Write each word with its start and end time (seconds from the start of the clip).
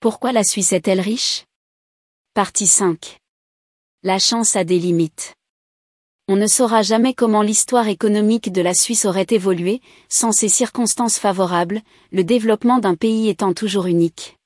Pourquoi 0.00 0.30
la 0.30 0.44
Suisse 0.44 0.72
est-elle 0.72 1.00
riche? 1.00 1.44
Partie 2.32 2.68
5. 2.68 3.18
La 4.04 4.20
chance 4.20 4.54
a 4.54 4.62
des 4.62 4.78
limites. 4.78 5.34
On 6.28 6.36
ne 6.36 6.46
saura 6.46 6.82
jamais 6.82 7.14
comment 7.14 7.42
l'histoire 7.42 7.88
économique 7.88 8.52
de 8.52 8.62
la 8.62 8.74
Suisse 8.74 9.06
aurait 9.06 9.26
évolué, 9.28 9.80
sans 10.08 10.30
ces 10.30 10.48
circonstances 10.48 11.18
favorables, 11.18 11.80
le 12.12 12.22
développement 12.22 12.78
d'un 12.78 12.94
pays 12.94 13.28
étant 13.28 13.52
toujours 13.54 13.86
unique. 13.86 14.36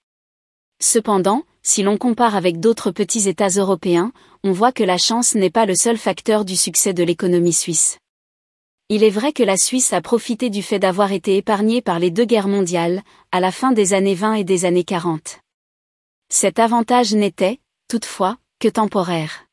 Cependant, 0.81 1.43
si 1.63 1.83
l'on 1.83 1.99
compare 1.99 2.35
avec 2.35 2.59
d'autres 2.59 2.91
petits 2.91 3.29
États 3.29 3.49
européens, 3.49 4.11
on 4.45 4.53
voit 4.53 4.73
que 4.73 4.85
la 4.85 4.97
chance 4.97 5.35
n'est 5.35 5.51
pas 5.51 5.67
le 5.67 5.75
seul 5.75 5.99
facteur 5.99 6.47
du 6.47 6.57
succès 6.57 6.95
de 6.95 7.05
l'économie 7.05 7.53
suisse. 7.53 7.99
Il 8.89 9.05
est 9.05 9.11
vrai 9.11 9.35
que 9.35 9.43
la 9.43 9.59
Suisse 9.59 9.93
a 9.93 10.01
profité 10.01 10.49
du 10.49 10.63
fait 10.63 10.79
d'avoir 10.79 11.13
été 11.13 11.37
épargnée 11.37 11.83
par 11.83 11.99
les 11.99 12.11
deux 12.11 12.25
guerres 12.25 12.49
mondiales, 12.49 13.03
à 13.33 13.41
la 13.41 13.53
fin 13.53 13.73
des 13.73 13.93
années 13.93 14.15
20 14.15 14.35
et 14.35 14.45
des 14.45 14.65
années 14.65 14.85
40. 14.85 15.42
Cet 16.35 16.59
avantage 16.59 17.15
n'était, 17.15 17.61
toutefois, 17.89 18.39
que 18.59 18.67
temporaire. 18.67 19.45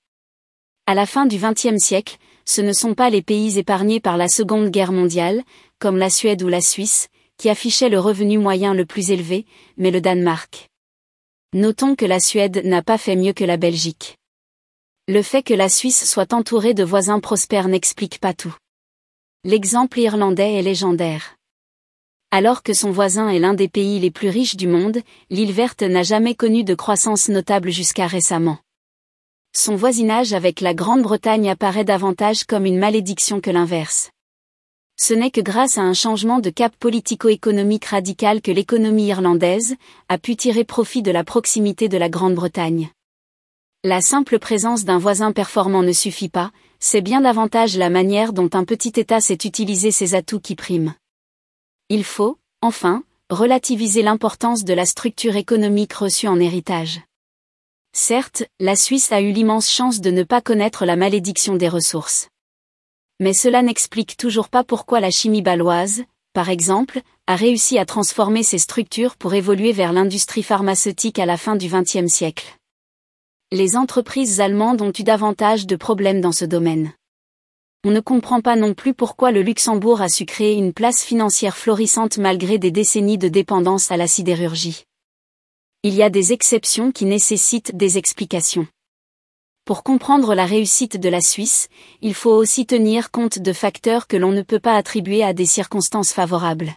À 0.85 0.93
la 0.93 1.05
fin 1.05 1.25
du 1.25 1.37
XXe 1.37 1.77
siècle, 1.77 2.17
ce 2.45 2.61
ne 2.61 2.71
sont 2.71 2.93
pas 2.93 3.09
les 3.09 3.21
pays 3.21 3.59
épargnés 3.59 3.99
par 3.99 4.15
la 4.15 4.29
Seconde 4.29 4.69
Guerre 4.69 4.93
mondiale, 4.93 5.43
comme 5.79 5.97
la 5.97 6.09
Suède 6.09 6.41
ou 6.41 6.47
la 6.47 6.61
Suisse, 6.61 7.09
qui 7.35 7.49
affichaient 7.49 7.89
le 7.89 7.99
revenu 7.99 8.37
moyen 8.37 8.73
le 8.73 8.85
plus 8.85 9.11
élevé, 9.11 9.45
mais 9.75 9.91
le 9.91 9.99
Danemark. 9.99 10.69
Notons 11.51 11.95
que 11.95 12.05
la 12.05 12.21
Suède 12.21 12.61
n'a 12.63 12.81
pas 12.81 12.97
fait 12.97 13.17
mieux 13.17 13.33
que 13.33 13.43
la 13.43 13.57
Belgique. 13.57 14.17
Le 15.09 15.21
fait 15.21 15.43
que 15.43 15.53
la 15.53 15.67
Suisse 15.67 16.09
soit 16.09 16.31
entourée 16.31 16.73
de 16.73 16.85
voisins 16.85 17.19
prospères 17.19 17.67
n'explique 17.67 18.19
pas 18.21 18.33
tout. 18.33 18.55
L'exemple 19.43 19.99
irlandais 19.99 20.53
est 20.53 20.61
légendaire. 20.61 21.35
Alors 22.31 22.63
que 22.63 22.73
son 22.73 22.91
voisin 22.91 23.29
est 23.29 23.39
l'un 23.39 23.53
des 23.53 23.67
pays 23.67 23.99
les 23.99 24.11
plus 24.11 24.29
riches 24.29 24.55
du 24.55 24.67
monde, 24.67 24.99
l'île 25.29 25.51
verte 25.51 25.81
n'a 25.81 26.03
jamais 26.03 26.35
connu 26.35 26.63
de 26.63 26.75
croissance 26.75 27.29
notable 27.29 27.71
jusqu'à 27.71 28.07
récemment. 28.07 28.59
Son 29.55 29.75
voisinage 29.75 30.33
avec 30.33 30.61
la 30.61 30.73
Grande-Bretagne 30.73 31.49
apparaît 31.49 31.85
davantage 31.85 32.43
comme 32.43 32.65
une 32.65 32.77
malédiction 32.77 33.41
que 33.41 33.49
l'inverse 33.49 34.11
ce 34.99 35.13
n'est 35.13 35.31
que 35.31 35.39
grâce 35.39 35.77
à 35.77 35.81
un 35.81 35.93
changement 35.93 36.39
de 36.39 36.49
cap 36.49 36.75
politico-économique 36.75 37.85
radical 37.85 38.41
que 38.41 38.51
l'économie 38.51 39.07
irlandaise 39.07 39.75
a 40.09 40.17
pu 40.17 40.35
tirer 40.35 40.65
profit 40.65 41.01
de 41.01 41.09
la 41.09 41.23
proximité 41.23 41.87
de 41.87 41.97
la 41.97 42.09
Grande-Bretagne. 42.09 42.89
La 43.85 44.01
simple 44.01 44.39
présence 44.39 44.83
d'un 44.83 44.97
voisin 44.97 45.31
performant 45.31 45.83
ne 45.83 45.93
suffit 45.93 46.27
pas, 46.27 46.51
c'est 46.81 46.99
bien 46.99 47.21
davantage 47.21 47.77
la 47.77 47.89
manière 47.89 48.33
dont 48.33 48.49
un 48.51 48.65
petit 48.65 48.91
État 48.97 49.21
sait 49.21 49.37
utiliser 49.45 49.91
ses 49.91 50.15
atouts 50.15 50.41
qui 50.41 50.55
priment. 50.55 50.93
Il 51.91 52.03
faut, 52.03 52.37
enfin, 52.61 53.03
relativiser 53.31 54.03
l'importance 54.03 54.63
de 54.63 54.75
la 54.75 54.85
structure 54.85 55.35
économique 55.35 55.93
reçue 55.93 56.27
en 56.27 56.39
héritage. 56.39 57.01
Certes, 57.93 58.43
la 58.59 58.75
Suisse 58.75 59.11
a 59.11 59.21
eu 59.21 59.31
l'immense 59.31 59.71
chance 59.71 59.99
de 59.99 60.11
ne 60.11 60.21
pas 60.21 60.39
connaître 60.39 60.85
la 60.85 60.95
malédiction 60.95 61.55
des 61.55 61.67
ressources. 61.67 62.29
Mais 63.19 63.33
cela 63.33 63.63
n'explique 63.63 64.17
toujours 64.17 64.49
pas 64.49 64.63
pourquoi 64.63 64.99
la 64.99 65.09
chimie 65.09 65.41
baloise, 65.41 66.03
par 66.33 66.49
exemple, 66.49 67.01
a 67.25 67.35
réussi 67.35 67.79
à 67.79 67.87
transformer 67.87 68.43
ses 68.43 68.59
structures 68.59 69.17
pour 69.17 69.33
évoluer 69.33 69.71
vers 69.71 69.91
l'industrie 69.91 70.43
pharmaceutique 70.43 71.17
à 71.17 71.25
la 71.25 71.37
fin 71.37 71.55
du 71.55 71.69
XXe 71.69 72.05
siècle. 72.05 72.55
Les 73.51 73.75
entreprises 73.75 74.41
allemandes 74.41 74.83
ont 74.83 74.93
eu 74.95 75.03
davantage 75.03 75.65
de 75.65 75.75
problèmes 75.75 76.21
dans 76.21 76.31
ce 76.33 76.45
domaine. 76.45 76.93
On 77.85 77.91
ne 77.91 78.01
comprend 78.01 78.41
pas 78.41 78.57
non 78.57 78.73
plus 78.73 78.93
pourquoi 78.93 79.31
le 79.31 79.41
Luxembourg 79.41 80.01
a 80.01 80.09
su 80.09 80.25
créer 80.25 80.55
une 80.55 80.73
place 80.73 81.01
financière 81.01 81.55
florissante 81.55 82.17
malgré 82.17 82.57
des 82.57 82.71
décennies 82.71 83.17
de 83.17 83.29
dépendance 83.29 83.89
à 83.89 83.95
la 83.95 84.05
sidérurgie. 84.05 84.83
Il 85.83 85.93
y 85.93 86.03
a 86.03 86.09
des 86.09 86.33
exceptions 86.33 86.91
qui 86.91 87.05
nécessitent 87.05 87.77
des 87.77 87.97
explications. 87.97 88.67
Pour 89.63 89.83
comprendre 89.83 90.35
la 90.35 90.45
réussite 90.45 90.97
de 90.97 91.07
la 91.07 91.21
Suisse, 91.21 91.69
il 92.01 92.13
faut 92.13 92.33
aussi 92.33 92.65
tenir 92.65 93.11
compte 93.11 93.39
de 93.39 93.53
facteurs 93.53 94.07
que 94.07 94.17
l'on 94.17 94.33
ne 94.33 94.41
peut 94.41 94.59
pas 94.59 94.75
attribuer 94.75 95.23
à 95.23 95.31
des 95.31 95.45
circonstances 95.45 96.11
favorables. 96.11 96.73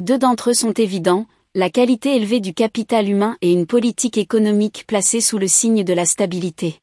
Deux 0.00 0.18
d'entre 0.18 0.50
eux 0.50 0.54
sont 0.54 0.74
évidents, 0.74 1.26
la 1.56 1.68
qualité 1.68 2.14
élevée 2.14 2.38
du 2.38 2.54
capital 2.54 3.08
humain 3.08 3.36
et 3.40 3.50
une 3.50 3.66
politique 3.66 4.18
économique 4.18 4.84
placée 4.86 5.20
sous 5.20 5.38
le 5.38 5.48
signe 5.48 5.82
de 5.82 5.92
la 5.94 6.06
stabilité. 6.06 6.78